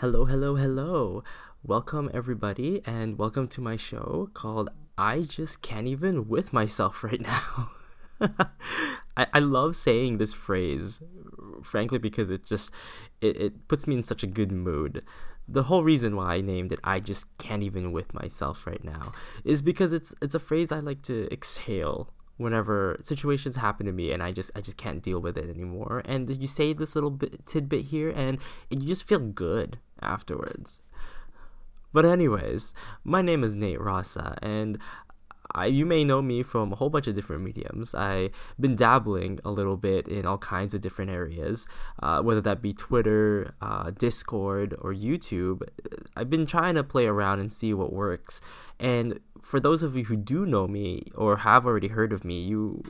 [0.00, 1.24] Hello, hello, hello.
[1.64, 7.22] Welcome, everybody, and welcome to my show called I Just Can't Even With Myself Right
[7.22, 7.70] Now.
[9.16, 11.00] I, I love saying this phrase,
[11.62, 12.72] frankly, because it just
[13.22, 15.02] it, it puts me in such a good mood.
[15.48, 19.14] The whole reason why I named it I just can't even with myself right now
[19.44, 24.12] is because it's it's a phrase I like to exhale whenever situations happen to me
[24.12, 26.02] and I just I just can't deal with it anymore.
[26.04, 28.38] And you say this little bit tidbit here and
[28.70, 30.80] you just feel good afterwards.
[31.92, 32.74] But anyways,
[33.04, 34.78] my name is Nate Rasa and
[35.54, 37.94] I, you may know me from a whole bunch of different mediums.
[37.94, 41.66] I've been dabbling a little bit in all kinds of different areas,
[42.02, 45.62] uh, whether that be Twitter, uh, Discord, or YouTube.
[46.16, 48.40] I've been trying to play around and see what works.
[48.78, 52.40] And for those of you who do know me or have already heard of me,
[52.40, 52.82] you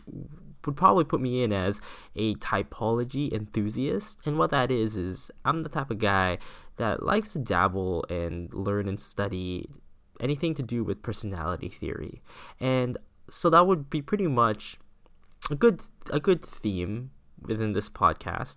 [0.65, 1.81] would probably put me in as
[2.17, 4.27] a typology enthusiast.
[4.27, 6.39] And what that is, is I'm the type of guy
[6.77, 9.69] that likes to dabble and learn and study
[10.21, 12.23] anything to do with personality theory.
[12.61, 14.79] And so that would be pretty much
[15.51, 17.11] a good a good theme
[17.43, 18.57] within this podcast.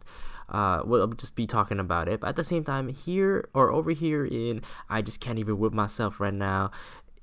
[0.49, 3.91] Uh, we'll just be talking about it, but at the same time, here or over
[3.91, 6.71] here in I just can't even with myself right now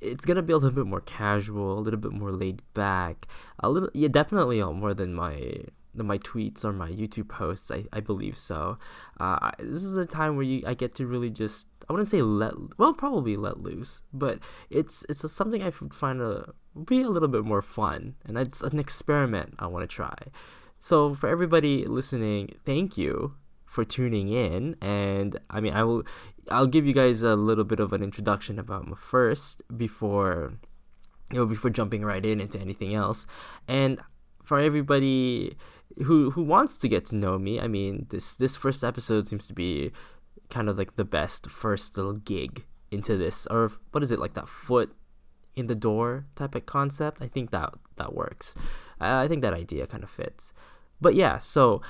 [0.01, 3.27] it's gonna be a little bit more casual, a little bit more laid back,
[3.61, 5.65] a little yeah, definitely more than my
[6.05, 7.71] my tweets or my YouTube posts.
[7.71, 8.79] I, I believe so.
[9.19, 12.23] Uh, this is a time where you I get to really just I wouldn't say
[12.23, 14.39] let well probably let loose, but
[14.71, 18.63] it's it's a, something I find to be a little bit more fun, and it's
[18.63, 20.17] an experiment I want to try.
[20.79, 26.03] So for everybody listening, thank you for tuning in, and I mean I will
[26.51, 30.53] I'll give you guys a little bit of an introduction about me first before
[31.33, 33.27] you know before jumping right in into anything else.
[33.69, 34.01] And
[34.47, 35.57] for everybody
[36.05, 39.47] who who wants to get to know me, I mean this this first episode seems
[39.49, 39.91] to be
[40.49, 44.35] kind of like the best first little gig into this or what is it like
[44.35, 44.95] that foot
[45.57, 47.21] in the door type of concept.
[47.21, 48.55] I think that that works.
[49.01, 50.53] I think that idea kind of fits.
[51.01, 51.83] But yeah, so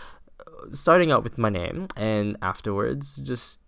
[0.70, 3.60] starting out with my name and afterwards just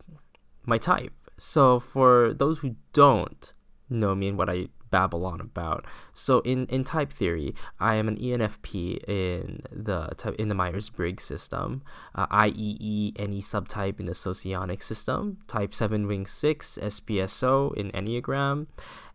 [0.65, 1.13] my type.
[1.37, 3.53] So for those who don't
[3.91, 8.09] know me and what I babble on about, so in, in type theory, I am
[8.09, 11.83] an ENFP in the in the Myers Briggs system,
[12.15, 18.67] uh, IEE any subtype in the Socionic system, Type Seven Wing Six SPSO in Enneagram,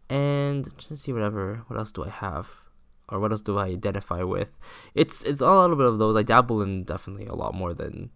[0.09, 2.49] and let's see whatever what else do I have
[3.09, 4.51] or what else do I identify with?
[4.95, 6.15] It's it's a little bit of those.
[6.15, 8.09] I dabble in definitely a lot more than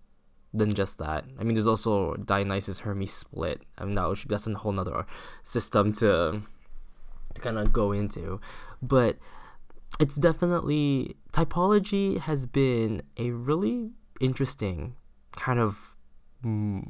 [0.53, 1.25] than just that.
[1.39, 3.61] I mean, there's also Dionysus Hermes split.
[3.77, 5.05] I mean, that that's a whole nother
[5.43, 6.41] system to
[7.37, 8.39] to kind of go into,
[8.81, 9.17] but
[9.99, 14.95] it's definitely typology has been a really interesting
[15.35, 15.95] kind of
[16.43, 16.83] mm,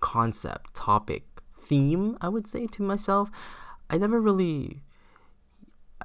[0.00, 1.24] concept, topic,
[1.54, 2.16] theme.
[2.20, 3.30] I would say to myself,
[3.90, 4.82] I never really.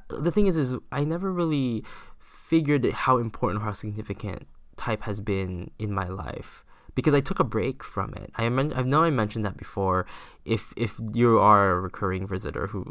[0.09, 1.83] The thing is, is I never really
[2.19, 4.47] figured how important or how significant
[4.77, 6.63] type has been in my life
[6.95, 8.31] because I took a break from it.
[8.35, 10.05] I, men- I know I mentioned that before.
[10.45, 12.85] If if you are a recurring visitor who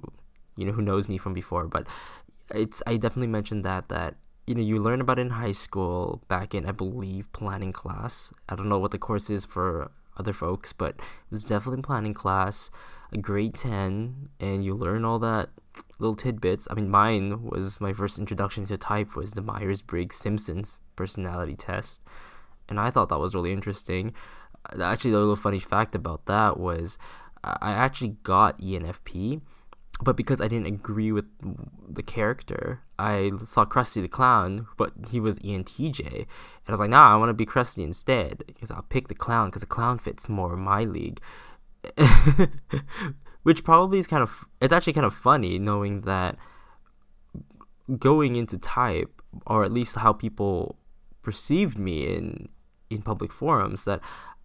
[0.56, 1.86] you know who knows me from before, but
[2.54, 4.14] it's I definitely mentioned that that
[4.46, 8.32] you know you learn about it in high school back in I believe planning class.
[8.48, 12.14] I don't know what the course is for other folks, but it was definitely planning
[12.14, 12.70] class,
[13.12, 15.50] a grade ten, and you learn all that
[15.98, 16.66] little tidbits.
[16.70, 21.54] I mean, mine was my first introduction to type was the Myers Briggs Simpsons personality
[21.56, 22.02] test
[22.68, 24.12] and I thought that was really interesting.
[24.80, 26.98] Actually, the little funny fact about that was
[27.44, 29.40] I actually got ENFP,
[30.02, 31.24] but because I didn't agree with
[31.88, 36.26] the character, I saw Krusty the Clown, but he was ENTJ, and
[36.68, 39.48] I was like, nah, I want to be Krusty instead because I'll pick the clown
[39.48, 41.20] because the clown fits more my league.
[43.42, 46.36] Which probably is kind of it's actually kind of funny knowing that
[47.98, 50.76] going into type or at least how people
[51.22, 52.48] perceived me in
[52.90, 54.00] in public forums that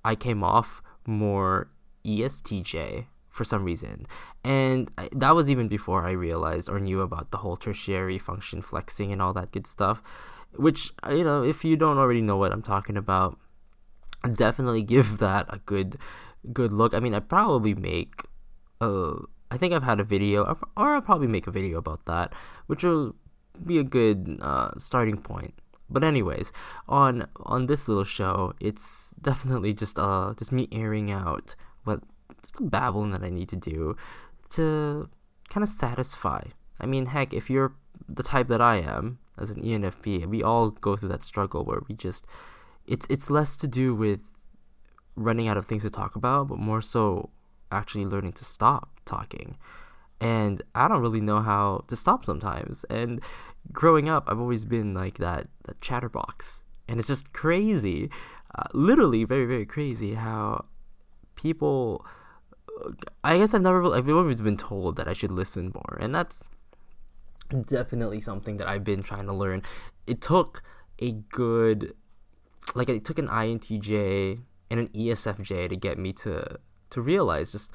[0.06, 1.72] I came off more
[2.06, 4.06] ESTJ for some reason.
[4.44, 9.12] And that was even before I realized or knew about the whole tertiary function flexing
[9.12, 10.04] and all that good stuff.
[10.56, 13.40] Which, you know, if you don't already know what I'm talking about,
[14.34, 15.98] definitely give that a good
[16.52, 16.94] good look.
[16.94, 18.24] I mean, I probably make
[18.82, 19.14] uh
[19.50, 20.58] I think I've had a video or
[20.96, 22.34] I'll probably make a video about that,
[22.68, 23.16] which will
[23.66, 25.54] be a good uh, starting point.
[25.90, 26.54] But anyways,
[26.88, 32.02] on on this little show, it's definitely just uh just me airing out what
[32.42, 33.96] just the babbling that I need to do
[34.52, 35.10] to
[35.50, 36.44] kind of satisfy.
[36.80, 37.74] I mean, heck, if you're
[38.08, 41.82] the type that I am as an ENFP, we all go through that struggle where
[41.88, 42.26] we just
[42.88, 44.22] it's it's less to do with
[45.16, 47.30] running out of things to talk about, but more so
[47.72, 49.58] actually learning to stop talking.
[50.20, 52.84] And I don't really know how to stop sometimes.
[52.90, 53.22] And
[53.72, 56.64] growing up, I've always been like that, that chatterbox.
[56.88, 58.10] And it's just crazy,
[58.56, 60.66] uh, literally very, very crazy how
[61.36, 62.06] people.
[63.24, 65.98] I guess I've never, I've always been told that I should listen more.
[66.00, 66.44] And that's
[67.66, 69.64] definitely something that I've been trying to learn.
[70.08, 70.64] It took
[71.00, 71.94] a good,
[72.76, 76.60] like, it took an INTJ and an ESFJ to get me to
[76.92, 77.72] to realize just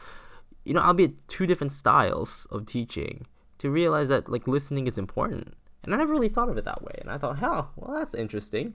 [0.67, 3.26] you know, I'll albeit two different styles of teaching,
[3.58, 5.55] to realize that like listening is important.
[5.85, 6.99] And I never really thought of it that way.
[7.00, 8.75] And I thought, "Hell, well, that's interesting."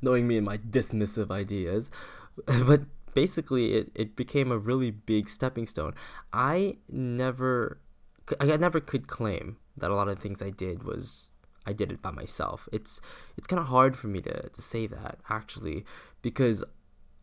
[0.00, 1.90] Knowing me and my dismissive ideas,
[2.46, 2.82] but
[3.14, 5.94] basically, it, it became a really big stepping stone.
[6.32, 7.80] I never,
[8.40, 11.30] I never could claim that a lot of things I did was
[11.66, 12.68] I did it by myself.
[12.72, 13.00] It's
[13.36, 15.84] it's kind of hard for me to to say that actually
[16.20, 16.64] because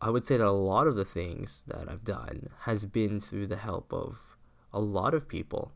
[0.00, 3.48] I would say that a lot of the things that I've done has been through
[3.48, 4.18] the help of
[4.72, 5.72] a lot of people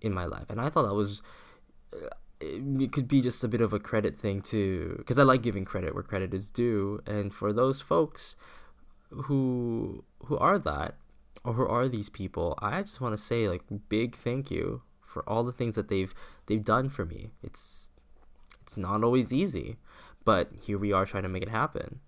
[0.00, 1.22] in my life, and I thought that was
[1.92, 2.08] uh,
[2.40, 5.64] it could be just a bit of a credit thing too, because I like giving
[5.64, 8.34] credit where credit is due, and for those folks
[9.10, 10.96] who who are that
[11.44, 15.28] or who are these people, I just want to say like big thank you for
[15.28, 16.14] all the things that they've
[16.46, 17.32] they've done for me.
[17.42, 17.90] It's
[18.60, 19.78] it's not always easy,
[20.24, 22.00] but here we are trying to make it happen.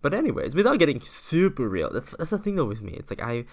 [0.00, 2.92] But anyways, without getting super real, that's that's the thing though with me.
[2.92, 3.44] It's like I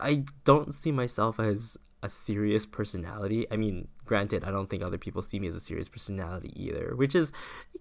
[0.00, 3.46] I don't see myself as a serious personality.
[3.50, 6.94] I mean, granted, I don't think other people see me as a serious personality either,
[6.96, 7.32] which is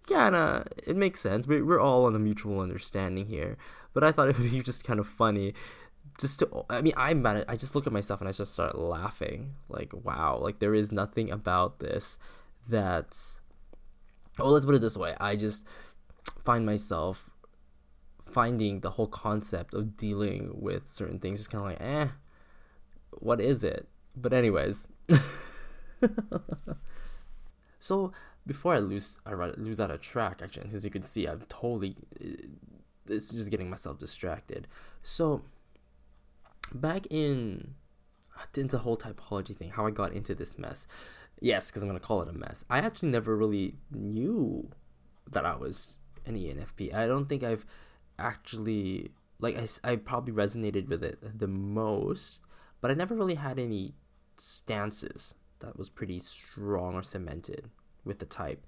[0.07, 1.47] kind of it makes sense.
[1.47, 3.57] We're we're all on a mutual understanding here.
[3.93, 5.53] But I thought it would be just kind of funny
[6.19, 8.77] just to I mean I man I just look at myself and I just start
[8.77, 12.19] laughing like wow like there is nothing about this
[12.69, 13.41] that's
[14.39, 15.65] oh let's put it this way I just
[16.43, 17.31] find myself
[18.35, 22.07] finding the whole concept of dealing with certain things is kind of like, eh,
[23.11, 23.87] what is it?
[24.15, 24.87] But anyways,
[27.79, 28.11] so
[28.47, 30.41] before I lose, I lose out of track.
[30.43, 32.47] Actually, as you can see, I'm totally, uh,
[33.09, 34.67] it's just getting myself distracted.
[35.03, 35.43] So
[36.73, 37.75] back in
[38.55, 40.87] into the whole typology thing, how I got into this mess.
[41.41, 42.63] Yes, because I'm gonna call it a mess.
[42.69, 44.69] I actually never really knew
[45.31, 46.93] that I was an ENFP.
[46.93, 47.65] I don't think I've
[48.17, 52.41] actually like I, I probably resonated with it the most
[52.81, 53.93] but i never really had any
[54.37, 57.69] stances that was pretty strong or cemented
[58.03, 58.65] with the type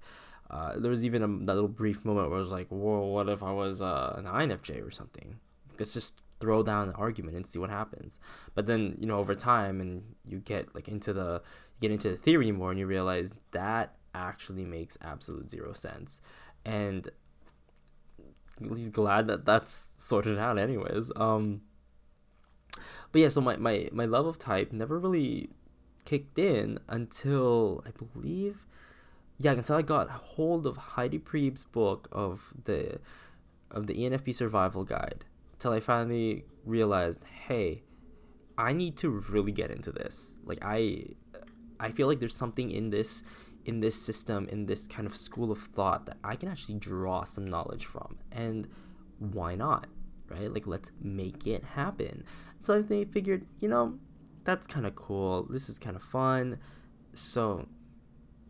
[0.50, 3.28] uh, there was even a, that little brief moment where I was like, "Whoa, what
[3.28, 5.38] if I was uh, an INFJ or something?"
[5.78, 8.18] Let's just throw down an argument and see what happens.
[8.54, 11.42] But then, you know, over time, and you get like into the
[11.80, 16.20] get into the theory more, and you realize that actually makes absolute zero sense.
[16.64, 17.08] And
[18.74, 21.60] he's glad that that's sorted out anyways um
[23.12, 25.48] but yeah so my, my my love of type never really
[26.08, 28.66] kicked in until i believe
[29.38, 32.98] yeah until i got hold of heidi Priebe's book of the
[33.70, 37.82] of the enfp survival guide until i finally realized hey
[38.56, 41.04] i need to really get into this like i
[41.78, 43.22] i feel like there's something in this
[43.68, 47.24] in this system, in this kind of school of thought that I can actually draw
[47.24, 48.16] some knowledge from.
[48.32, 48.66] And
[49.18, 49.88] why not?
[50.30, 50.50] Right?
[50.50, 52.24] Like, let's make it happen.
[52.60, 53.98] So they figured, you know,
[54.48, 55.46] that's kind of cool.
[55.50, 56.58] This is kind of fun.
[57.12, 57.68] So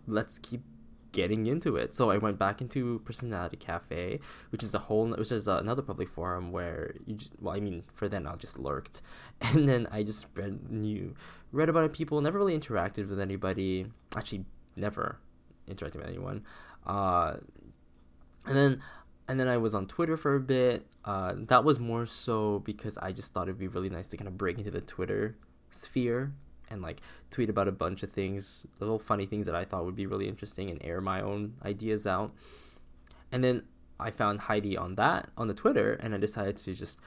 [0.07, 0.63] let's keep
[1.11, 1.93] getting into it.
[1.93, 6.09] So I went back into Personality Cafe, which is a whole, which is another public
[6.09, 9.03] forum where you, just, well, I mean, for then I just lurked,
[9.41, 11.17] and then I just read new,
[11.51, 11.93] read about.
[11.93, 13.87] People never really interacted with anybody.
[14.15, 14.45] Actually,
[14.77, 15.19] never
[15.67, 16.45] interacted with anyone.
[16.87, 17.39] Uh,
[18.47, 18.83] and then
[19.27, 20.87] and then I was on Twitter for a bit.
[21.05, 24.29] Uh, that was more so because I just thought it'd be really nice to kind
[24.29, 25.37] of break into the Twitter
[25.71, 26.33] sphere
[26.71, 29.97] and like tweet about a bunch of things, little funny things that I thought would
[29.97, 32.33] be really interesting and air my own ideas out.
[33.33, 33.63] And then
[34.01, 37.01] I found Heidi on that on the Twitter, and I decided to just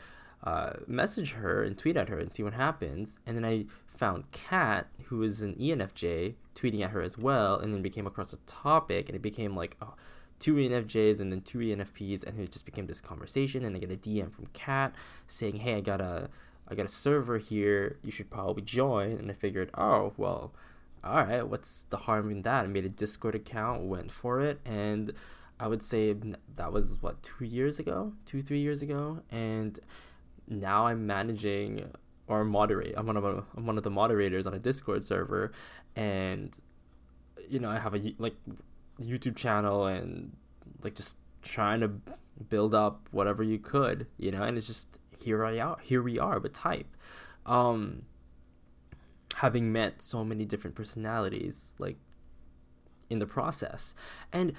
[0.44, 3.18] uh, message her and tweet at her and see what happens.
[3.26, 7.74] And then I found Kat, who is an ENFJ, tweeting at her as well, and
[7.74, 9.94] then we came across a topic, and it became like oh,
[10.40, 13.64] two ENFJs and then two ENFPs, and it just became this conversation.
[13.64, 14.94] And I get a DM from Kat
[15.28, 16.30] saying, "Hey, I got a
[16.72, 17.98] I got a server here.
[18.04, 20.54] You should probably join." And I figured, oh well,
[21.04, 22.66] all right, what's the harm in that?
[22.66, 25.14] I made a Discord account, went for it, and
[25.60, 26.16] I would say
[26.56, 29.80] that was what two years ago, two three years ago, and
[30.48, 31.92] now I'm managing
[32.28, 32.94] or moderate.
[32.98, 35.52] I'm one of a, I'm one of the moderators on a Discord server,
[35.96, 36.58] and
[37.50, 38.36] you know I have a like
[39.00, 40.36] YouTube channel and
[40.84, 41.92] like just trying to
[42.50, 46.20] build up whatever you could, you know, and it's just here I are, here we
[46.20, 46.88] are with type.
[47.46, 48.04] Um,
[49.36, 51.98] having met so many different personalities, like
[53.10, 53.96] in the process,
[54.32, 54.54] and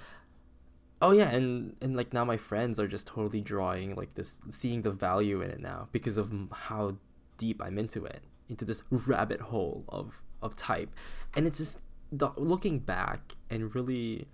[1.00, 4.82] oh yeah, and and like now my friends are just totally drawing like this, seeing
[4.82, 6.96] the value in it now because of how
[7.38, 10.90] deep I'm into it, into this rabbit hole of of type,
[11.34, 11.78] and it's just
[12.10, 14.26] the, looking back and really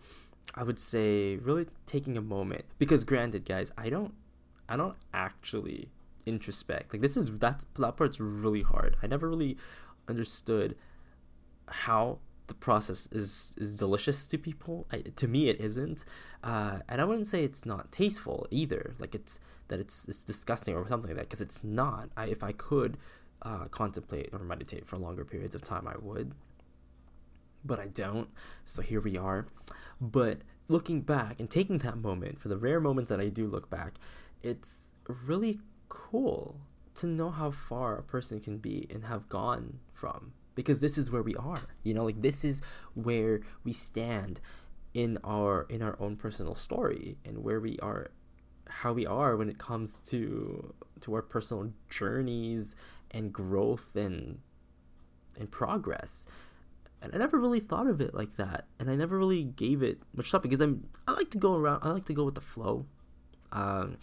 [0.54, 2.64] I would say really taking a moment.
[2.78, 4.14] Because granted guys I don't
[4.68, 5.88] I don't actually
[6.28, 6.92] introspect.
[6.92, 8.96] Like this is that's that part's really hard.
[9.02, 9.56] I never really
[10.08, 10.76] understood
[11.68, 12.18] how
[12.48, 14.86] the process is is delicious to people.
[14.92, 16.04] I, to me it isn't.
[16.42, 18.94] Uh, and I wouldn't say it's not tasteful either.
[18.98, 22.10] Like it's that it's it's disgusting or something like that because it's not.
[22.16, 22.96] I, if I could
[23.42, 26.32] uh, contemplate or meditate for longer periods of time I would.
[27.64, 28.28] But I don't.
[28.64, 29.46] So here we are.
[30.00, 33.68] But looking back and taking that moment, for the rare moments that I do look
[33.68, 33.94] back,
[34.42, 35.58] it's really
[35.88, 36.60] cool
[36.94, 41.10] to know how far a person can be and have gone from because this is
[41.10, 42.60] where we are you know like this is
[42.94, 44.40] where we stand
[44.94, 48.10] in our in our own personal story and where we are
[48.68, 52.74] how we are when it comes to to our personal journeys
[53.12, 54.40] and growth and
[55.38, 56.26] and progress
[57.00, 60.00] and I never really thought of it like that, and I never really gave it
[60.14, 61.80] much thought because I'm I like to go around.
[61.82, 62.86] I like to go with the flow.
[63.52, 63.98] Um,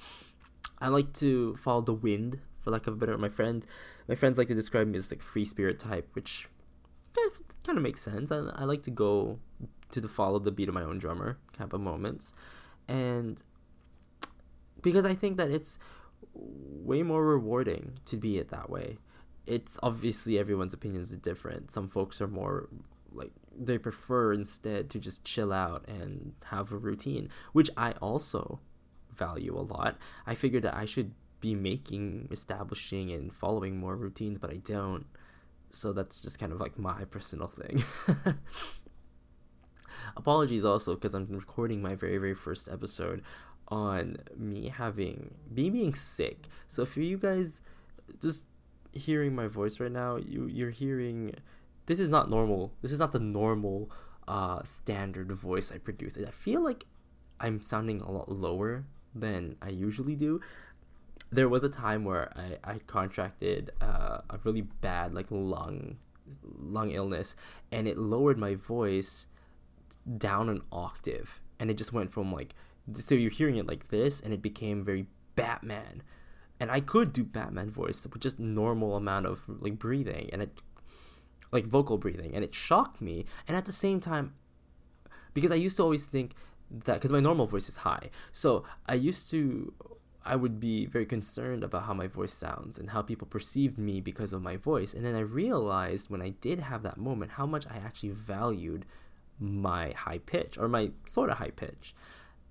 [0.86, 3.18] I like to follow the wind, for lack of a better.
[3.18, 3.66] My friend,
[4.08, 6.48] my friends like to describe me as like free spirit type, which
[7.64, 8.32] kind of makes sense.
[8.32, 9.40] I, I like to go
[9.90, 12.34] to the follow the beat of my own drummer kind of moments,
[12.88, 13.42] and
[14.84, 15.80] because I think that it's
[16.34, 18.98] way more rewarding to be it that way
[19.46, 21.72] it's obviously everyone's opinions are different.
[21.72, 22.68] Some folks are more
[23.12, 28.60] like they prefer instead to just chill out and have a routine, which I also
[29.16, 29.98] value a lot.
[30.26, 35.06] I figured that I should be making, establishing, and following more routines, but I don't.
[35.72, 37.84] So that's just kind of like my personal thing.
[40.18, 43.22] Apologies also because I'm recording my very, very first episode
[43.68, 46.48] on me having me being sick.
[46.68, 47.62] So if you guys
[48.22, 48.46] just
[48.92, 51.36] hearing my voice right now, you you're hearing
[51.86, 52.74] this is not normal.
[52.82, 53.92] This is not the normal
[54.28, 56.18] uh standard voice I produce.
[56.18, 56.86] I feel like
[57.40, 60.42] I'm sounding a lot lower than I usually do.
[61.32, 65.98] There was a time where I, I contracted uh, a really bad like lung
[66.58, 67.36] lung illness
[67.72, 69.28] and it lowered my voice
[70.18, 72.56] down an octave and it just went from like
[72.94, 75.06] so you're hearing it like this and it became very
[75.36, 76.02] Batman
[76.60, 80.62] and I could do Batman voice with just normal amount of like breathing and it
[81.52, 84.34] like vocal breathing and it shocked me and at the same time
[85.34, 86.34] because I used to always think
[86.72, 88.10] that because my normal voice is high.
[88.32, 89.74] So I used to
[90.28, 94.02] I would be very concerned about how my voice sounds and how people perceived me
[94.02, 94.96] because of my voice.
[94.96, 98.86] And then I realized when I did have that moment how much I actually valued
[99.40, 101.94] my high pitch or my sort of high pitch.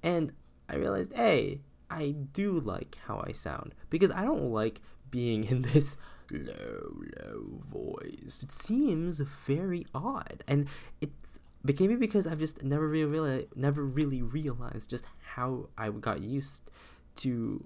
[0.03, 0.33] And
[0.69, 4.81] I realized hey I do like how I sound because I don't like
[5.11, 5.97] being in this
[6.31, 8.43] low, low voice.
[8.43, 10.67] It seems very odd, and
[11.01, 15.05] it's maybe because I've just never really, really never really realized just
[15.35, 16.71] how I got used
[17.17, 17.65] to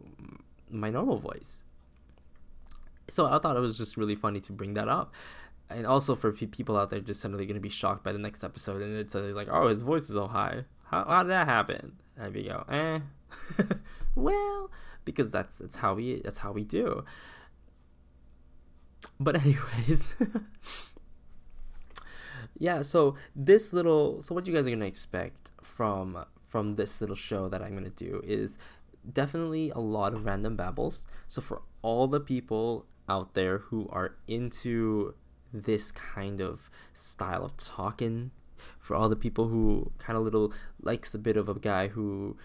[0.71, 1.64] my normal voice.
[3.09, 5.14] So I thought it was just really funny to bring that up.
[5.71, 8.19] And also for pe- people out there just suddenly going to be shocked by the
[8.19, 10.64] next episode and it's, it's like, oh, his voice is so high.
[10.85, 11.93] How, how did that happen?
[12.17, 13.00] And we go, eh,
[14.14, 14.71] well,
[15.05, 17.05] because that's that's how we that's how we do.
[19.21, 20.14] But anyways,
[22.59, 22.83] yeah.
[22.83, 27.49] So this little so what you guys are gonna expect from from this little show
[27.49, 28.59] that I'm gonna do is
[29.11, 31.07] definitely a lot of random babbles.
[31.27, 35.15] So for all the people out there who are into
[35.53, 38.31] this kind of style of talking
[38.81, 42.37] for all the people who kind of little likes a bit of a guy who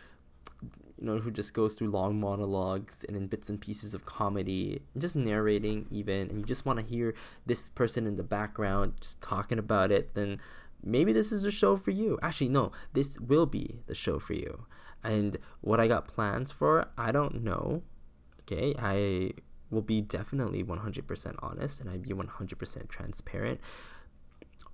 [1.04, 4.82] you know, who just goes through long monologues and in bits and pieces of comedy,
[4.98, 7.14] just narrating even, and you just want to hear
[7.46, 10.40] this person in the background just talking about it, then
[10.82, 12.18] maybe this is a show for you.
[12.24, 14.66] Actually, no, this will be the show for you.
[15.04, 17.84] And what I got plans for, I don't know.
[18.44, 19.32] Okay, I
[19.72, 23.60] will be definitely 100% honest and I'd be 100% transparent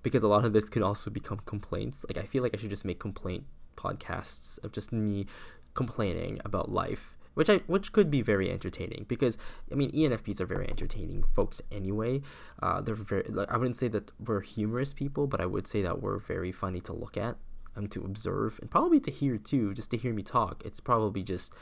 [0.04, 2.04] because a lot of this could also become complaints.
[2.08, 3.44] Like, I feel like I should just make complaint
[3.76, 5.26] podcasts of just me
[5.74, 9.38] complaining about life, which I which could be very entertaining because
[9.70, 12.22] I mean ENFPs are very entertaining folks anyway.
[12.62, 15.82] Uh, they're very like I wouldn't say that we're humorous people, but I would say
[15.82, 17.36] that we're very funny to look at
[17.76, 19.74] and to observe and probably to hear too.
[19.74, 21.52] Just to hear me talk, it's probably just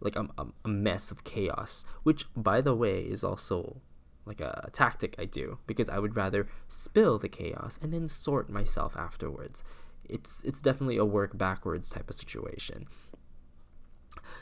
[0.00, 0.28] like a,
[0.64, 3.80] a mess of chaos, which by the way is also
[4.28, 8.50] like a, tactic I do because I would rather spill the chaos and then sort
[8.50, 9.64] myself afterwards.
[10.08, 12.86] It's it's definitely a work backwards type of situation.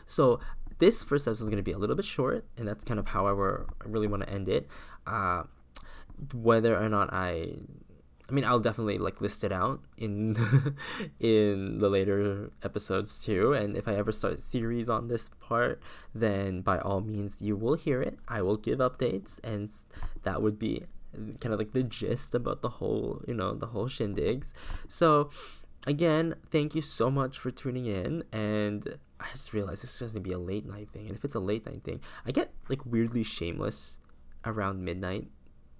[0.06, 0.40] So
[0.78, 3.08] this first episode is going to be a little bit short, and that's kind of
[3.08, 4.68] how I, were, I really want to end it.
[5.06, 5.44] Uh,
[6.32, 7.58] whether or not I
[8.28, 10.36] I mean, I'll definitely like list it out in
[11.20, 13.52] in the later episodes too.
[13.52, 15.80] And if I ever start a series on this part,
[16.14, 18.18] then by all means, you will hear it.
[18.26, 19.70] I will give updates, and
[20.22, 20.84] that would be
[21.40, 24.52] kind of like the gist about the whole, you know, the whole shindigs.
[24.88, 25.30] So,
[25.86, 28.24] again, thank you so much for tuning in.
[28.32, 31.06] And I just realized this is going to be a late night thing.
[31.06, 33.98] And if it's a late night thing, I get like weirdly shameless
[34.44, 35.28] around midnight.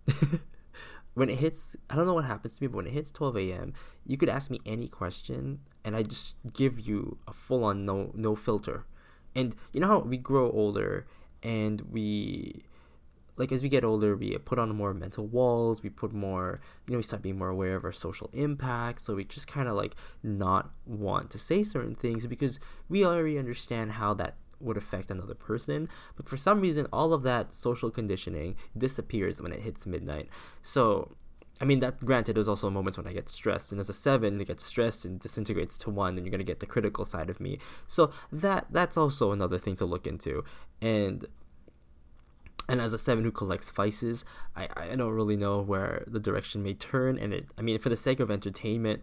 [1.14, 3.36] when it hits, I don't know what happens to me, but when it hits 12
[3.38, 3.72] a.m.,
[4.06, 8.12] you could ask me any question, and I just give you a full on no
[8.14, 8.84] no filter.
[9.34, 11.06] And you know how we grow older,
[11.42, 12.64] and we
[13.36, 15.82] like as we get older, we put on more mental walls.
[15.82, 19.00] We put more, you know, we start being more aware of our social impact.
[19.00, 23.38] So we just kind of like not want to say certain things because we already
[23.38, 25.88] understand how that would affect another person.
[26.16, 30.28] But for some reason, all of that social conditioning disappears when it hits midnight.
[30.62, 31.14] So,
[31.60, 34.40] I mean, that granted, there's also moments when I get stressed, and as a seven,
[34.40, 37.40] it gets stressed and disintegrates to one, and you're gonna get the critical side of
[37.40, 37.58] me.
[37.86, 40.44] So that that's also another thing to look into,
[40.80, 41.26] and.
[42.68, 44.25] And as a seven who collects vices,
[44.56, 47.18] I, I don't really know where the direction may turn.
[47.18, 49.02] And it, I mean, for the sake of entertainment,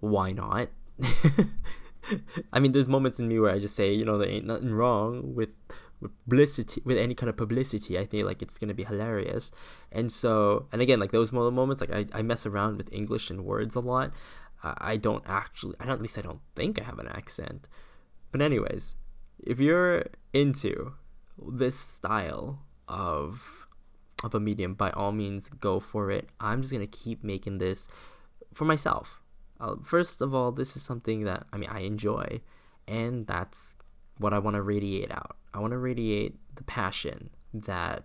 [0.00, 0.68] why not?
[2.52, 4.72] I mean, there's moments in me where I just say, you know, there ain't nothing
[4.72, 5.50] wrong with
[6.00, 7.98] with publicity, with any kind of publicity.
[7.98, 9.52] I think like it's gonna be hilarious,
[9.90, 13.44] and so, and again, like those moments, like I, I mess around with English and
[13.44, 14.12] words a lot.
[14.64, 17.68] I don't actually, I don't, at least I don't think I have an accent.
[18.32, 18.96] But anyways,
[19.38, 20.94] if you're into
[21.38, 23.66] this style of
[24.22, 26.28] of a medium, by all means, go for it.
[26.40, 27.88] I'm just gonna keep making this
[28.54, 29.20] for myself
[29.60, 32.40] uh, first of all, this is something that I mean I enjoy,
[32.86, 33.76] and that's
[34.18, 35.36] what I want to radiate out.
[35.52, 38.04] I want to radiate the passion that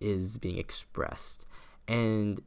[0.00, 1.46] is being expressed,
[1.86, 2.40] and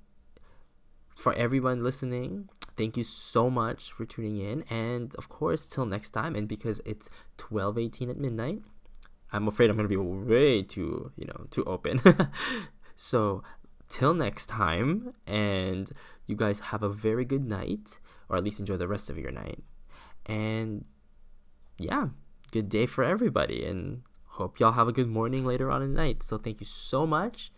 [1.16, 6.10] for everyone listening, thank you so much for tuning in, and of course, till next
[6.10, 6.36] time.
[6.36, 8.64] And because it's twelve eighteen at midnight,
[9.34, 12.00] I'm afraid I'm gonna be way too you know too open.
[12.96, 13.44] so
[13.90, 15.92] till next time, and
[16.28, 19.32] you guys have a very good night or at least enjoy the rest of your
[19.32, 19.64] night.
[20.26, 20.86] And
[21.78, 22.08] yeah,
[22.52, 23.66] good day for everybody.
[23.66, 26.24] And hope y'all have a good morning later on in the night.
[26.24, 27.52] So thank you so much.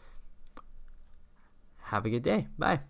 [1.83, 2.47] Have a good day.
[2.57, 2.81] Bye.